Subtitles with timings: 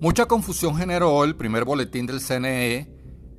[0.00, 2.90] Mucha confusión generó el primer boletín del CNE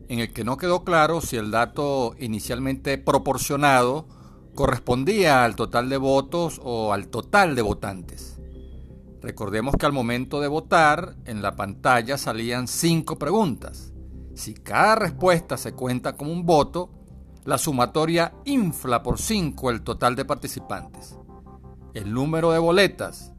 [0.09, 4.07] en el que no quedó claro si el dato inicialmente proporcionado
[4.55, 8.39] correspondía al total de votos o al total de votantes.
[9.21, 13.93] Recordemos que al momento de votar en la pantalla salían cinco preguntas.
[14.33, 16.89] Si cada respuesta se cuenta como un voto,
[17.45, 21.17] la sumatoria infla por 5 el total de participantes.
[21.93, 23.33] El número de boletas,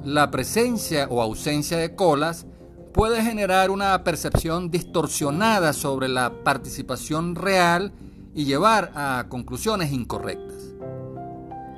[0.05, 2.47] la presencia o ausencia de colas
[2.93, 7.93] puede generar una percepción distorsionada sobre la participación real
[8.35, 10.75] y llevar a conclusiones incorrectas.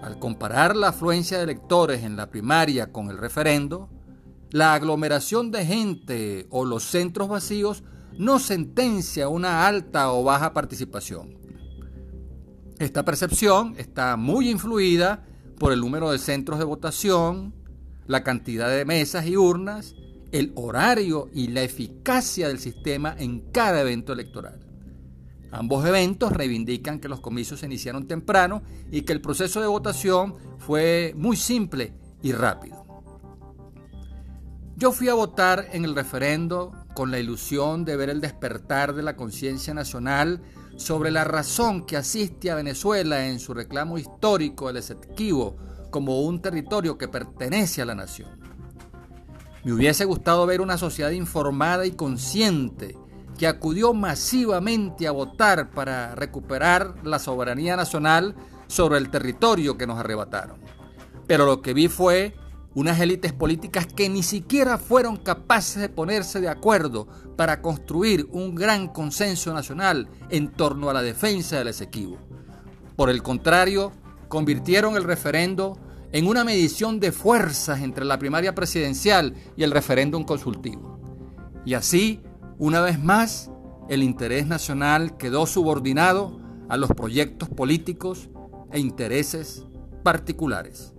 [0.02, 3.88] Al comparar la afluencia de electores en la primaria con el referendo,
[4.56, 7.84] la aglomeración de gente o los centros vacíos
[8.16, 11.36] no sentencia una alta o baja participación.
[12.78, 15.26] Esta percepción está muy influida
[15.58, 17.54] por el número de centros de votación,
[18.06, 19.94] la cantidad de mesas y urnas,
[20.32, 24.66] el horario y la eficacia del sistema en cada evento electoral.
[25.50, 30.34] Ambos eventos reivindican que los comicios se iniciaron temprano y que el proceso de votación
[30.56, 31.92] fue muy simple
[32.22, 32.85] y rápido.
[34.78, 39.02] Yo fui a votar en el referendo con la ilusión de ver el despertar de
[39.02, 40.42] la conciencia nacional
[40.76, 45.56] sobre la razón que asiste a Venezuela en su reclamo histórico del Esequibo
[45.90, 48.38] como un territorio que pertenece a la nación.
[49.64, 52.98] Me hubiese gustado ver una sociedad informada y consciente
[53.38, 58.36] que acudió masivamente a votar para recuperar la soberanía nacional
[58.66, 60.60] sobre el territorio que nos arrebataron.
[61.26, 62.36] Pero lo que vi fue
[62.76, 68.54] unas élites políticas que ni siquiera fueron capaces de ponerse de acuerdo para construir un
[68.54, 72.18] gran consenso nacional en torno a la defensa del Esequibo.
[72.94, 73.92] Por el contrario,
[74.28, 75.78] convirtieron el referendo
[76.12, 81.00] en una medición de fuerzas entre la primaria presidencial y el referéndum consultivo.
[81.64, 82.20] Y así,
[82.58, 83.50] una vez más,
[83.88, 86.38] el interés nacional quedó subordinado
[86.68, 88.28] a los proyectos políticos
[88.70, 89.64] e intereses
[90.02, 90.95] particulares.